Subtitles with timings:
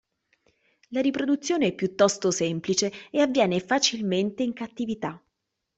[0.87, 5.23] La riproduzione è piuttosto semplice e avviene facilmente in cattività.